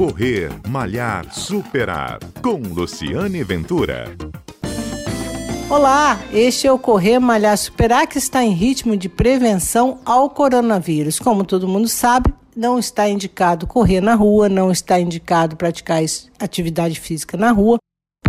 Correr, 0.00 0.50
Malhar, 0.66 1.26
Superar. 1.30 2.20
Com 2.40 2.56
Luciane 2.56 3.44
Ventura. 3.44 4.16
Olá, 5.68 6.18
este 6.32 6.66
é 6.66 6.72
o 6.72 6.78
Correr 6.78 7.18
Malhar 7.18 7.54
Superar 7.58 8.06
que 8.06 8.16
está 8.16 8.42
em 8.42 8.54
ritmo 8.54 8.96
de 8.96 9.10
prevenção 9.10 10.00
ao 10.06 10.30
coronavírus. 10.30 11.18
Como 11.18 11.44
todo 11.44 11.68
mundo 11.68 11.86
sabe, 11.86 12.32
não 12.56 12.78
está 12.78 13.10
indicado 13.10 13.66
correr 13.66 14.00
na 14.00 14.14
rua, 14.14 14.48
não 14.48 14.72
está 14.72 14.98
indicado 14.98 15.54
praticar 15.54 16.00
atividade 16.38 16.98
física 16.98 17.36
na 17.36 17.52
rua 17.52 17.78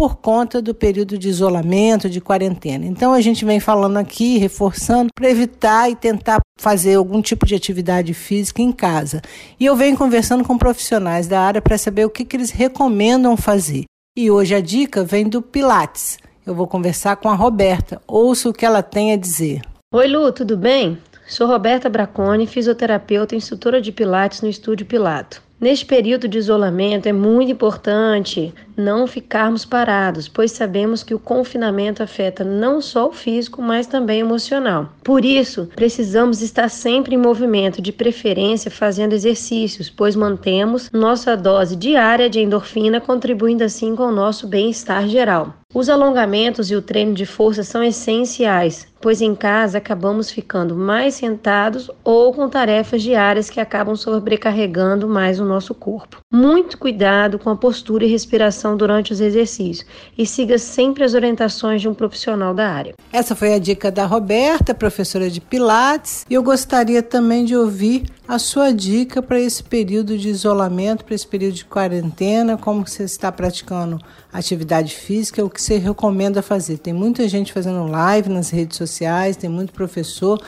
por 0.01 0.15
conta 0.15 0.63
do 0.63 0.73
período 0.73 1.15
de 1.15 1.29
isolamento, 1.29 2.09
de 2.09 2.19
quarentena. 2.19 2.87
Então 2.87 3.13
a 3.13 3.21
gente 3.21 3.45
vem 3.45 3.59
falando 3.59 3.97
aqui, 3.97 4.39
reforçando, 4.39 5.11
para 5.13 5.29
evitar 5.29 5.91
e 5.91 5.95
tentar 5.95 6.39
fazer 6.59 6.95
algum 6.95 7.21
tipo 7.21 7.45
de 7.45 7.53
atividade 7.53 8.11
física 8.15 8.63
em 8.63 8.71
casa. 8.71 9.21
E 9.59 9.65
eu 9.67 9.75
venho 9.75 9.95
conversando 9.95 10.43
com 10.43 10.57
profissionais 10.57 11.27
da 11.27 11.39
área 11.39 11.61
para 11.61 11.77
saber 11.77 12.03
o 12.03 12.09
que, 12.09 12.25
que 12.25 12.35
eles 12.35 12.49
recomendam 12.49 13.37
fazer. 13.37 13.83
E 14.17 14.31
hoje 14.31 14.55
a 14.55 14.59
dica 14.59 15.03
vem 15.03 15.29
do 15.29 15.39
Pilates. 15.39 16.17
Eu 16.47 16.55
vou 16.55 16.65
conversar 16.65 17.17
com 17.17 17.29
a 17.29 17.35
Roberta. 17.35 18.01
Ouça 18.07 18.49
o 18.49 18.53
que 18.53 18.65
ela 18.65 18.81
tem 18.81 19.13
a 19.13 19.17
dizer. 19.17 19.61
Oi, 19.93 20.07
Lu, 20.07 20.31
tudo 20.31 20.57
bem? 20.57 20.97
Sou 21.27 21.45
Roberta 21.45 21.87
Braconi, 21.91 22.47
fisioterapeuta 22.47 23.35
e 23.35 23.37
instrutora 23.37 23.79
de 23.79 23.91
Pilates 23.91 24.41
no 24.41 24.49
Estúdio 24.49 24.87
Pilato. 24.87 25.43
Neste 25.61 25.85
período 25.85 26.27
de 26.27 26.39
isolamento 26.39 27.07
é 27.07 27.13
muito 27.13 27.51
importante 27.51 28.51
não 28.75 29.05
ficarmos 29.05 29.63
parados, 29.63 30.27
pois 30.27 30.51
sabemos 30.51 31.03
que 31.03 31.13
o 31.13 31.19
confinamento 31.19 32.01
afeta 32.01 32.43
não 32.43 32.81
só 32.81 33.07
o 33.07 33.13
físico, 33.13 33.61
mas 33.61 33.85
também 33.85 34.23
o 34.23 34.25
emocional. 34.25 34.89
Por 35.03 35.23
isso, 35.23 35.69
precisamos 35.75 36.41
estar 36.41 36.67
sempre 36.67 37.13
em 37.13 37.17
movimento, 37.19 37.79
de 37.79 37.91
preferência 37.91 38.71
fazendo 38.71 39.13
exercícios, 39.13 39.87
pois 39.87 40.15
mantemos 40.15 40.89
nossa 40.91 41.37
dose 41.37 41.75
diária 41.75 42.27
de 42.27 42.39
endorfina, 42.39 42.99
contribuindo 42.99 43.63
assim 43.63 43.95
com 43.95 44.07
o 44.07 44.11
nosso 44.11 44.47
bem-estar 44.47 45.07
geral. 45.07 45.60
Os 45.73 45.87
alongamentos 45.87 46.69
e 46.69 46.75
o 46.75 46.81
treino 46.81 47.13
de 47.13 47.25
força 47.25 47.63
são 47.63 47.81
essenciais, 47.81 48.85
pois 48.99 49.21
em 49.21 49.33
casa 49.33 49.77
acabamos 49.77 50.29
ficando 50.29 50.75
mais 50.75 51.15
sentados 51.15 51.89
ou 52.03 52.33
com 52.33 52.49
tarefas 52.49 53.01
diárias 53.01 53.49
que 53.49 53.57
acabam 53.57 53.95
sobrecarregando 53.95 55.07
mais 55.07 55.39
o 55.39 55.45
nosso 55.45 55.73
corpo. 55.73 56.17
Muito 56.31 56.77
cuidado 56.77 57.39
com 57.39 57.49
a 57.49 57.55
postura 57.55 58.03
e 58.03 58.09
respiração 58.09 58.75
durante 58.75 59.13
os 59.13 59.21
exercícios 59.21 59.87
e 60.17 60.25
siga 60.25 60.57
sempre 60.57 61.05
as 61.05 61.13
orientações 61.13 61.81
de 61.81 61.87
um 61.87 61.93
profissional 61.93 62.53
da 62.53 62.69
área. 62.69 62.93
Essa 63.11 63.33
foi 63.33 63.53
a 63.53 63.59
dica 63.59 63.89
da 63.89 64.05
Roberta, 64.05 64.75
professora 64.75 65.29
de 65.29 65.39
Pilates, 65.39 66.25
e 66.29 66.33
eu 66.33 66.43
gostaria 66.43 67.01
também 67.01 67.45
de 67.45 67.55
ouvir 67.55 68.03
a 68.31 68.39
sua 68.39 68.71
dica 68.71 69.21
para 69.21 69.37
esse 69.41 69.61
período 69.61 70.17
de 70.17 70.29
isolamento, 70.29 71.03
para 71.03 71.13
esse 71.13 71.27
período 71.27 71.55
de 71.55 71.65
quarentena, 71.65 72.57
como 72.57 72.87
você 72.87 73.03
está 73.03 73.29
praticando 73.29 73.99
atividade 74.31 74.95
física, 74.95 75.43
o 75.43 75.49
que 75.49 75.61
você 75.61 75.77
recomenda 75.77 76.41
fazer. 76.41 76.77
Tem 76.77 76.93
muita 76.93 77.27
gente 77.27 77.51
fazendo 77.51 77.85
live 77.87 78.29
nas 78.29 78.49
redes 78.49 78.77
sociais, 78.77 79.35
tem 79.35 79.49
muito 79.49 79.73
professor, 79.73 80.41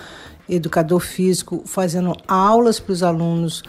educador 0.47 1.01
físico 1.01 1.61
fazendo 1.65 2.15
aulas 2.25 2.79
para 2.79 2.93
os 2.93 3.03
alunos 3.03 3.61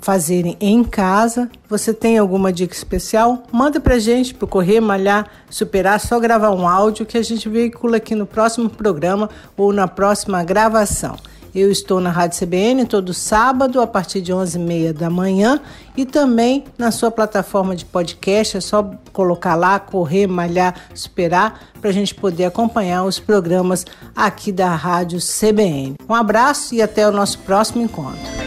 fazerem 0.00 0.56
em 0.60 0.82
casa. 0.82 1.48
Você 1.68 1.94
tem 1.94 2.18
alguma 2.18 2.52
dica 2.52 2.74
especial? 2.74 3.44
Manda 3.52 3.78
para 3.78 4.00
gente 4.00 4.34
para 4.34 4.48
Correr, 4.48 4.80
Malhar, 4.80 5.30
Superar, 5.48 6.00
só 6.00 6.18
gravar 6.18 6.50
um 6.50 6.66
áudio 6.66 7.06
que 7.06 7.16
a 7.16 7.22
gente 7.22 7.48
veicula 7.48 7.98
aqui 7.98 8.16
no 8.16 8.26
próximo 8.26 8.68
programa 8.68 9.30
ou 9.56 9.72
na 9.72 9.86
próxima 9.86 10.42
gravação. 10.42 11.16
Eu 11.54 11.70
estou 11.70 12.00
na 12.00 12.10
Rádio 12.10 12.38
CBN 12.38 12.86
todo 12.86 13.12
sábado, 13.12 13.80
a 13.80 13.86
partir 13.86 14.20
de 14.20 14.32
11h30 14.32 14.92
da 14.92 15.10
manhã, 15.10 15.60
e 15.96 16.04
também 16.04 16.64
na 16.78 16.90
sua 16.90 17.10
plataforma 17.10 17.74
de 17.74 17.84
podcast. 17.84 18.56
É 18.56 18.60
só 18.60 18.90
colocar 19.12 19.54
lá, 19.54 19.78
correr, 19.78 20.26
malhar, 20.26 20.74
superar, 20.94 21.60
para 21.80 21.90
a 21.90 21.92
gente 21.92 22.14
poder 22.14 22.44
acompanhar 22.44 23.04
os 23.04 23.18
programas 23.18 23.84
aqui 24.14 24.52
da 24.52 24.74
Rádio 24.74 25.18
CBN. 25.18 25.96
Um 26.08 26.14
abraço 26.14 26.74
e 26.74 26.82
até 26.82 27.06
o 27.08 27.12
nosso 27.12 27.38
próximo 27.40 27.82
encontro. 27.82 28.39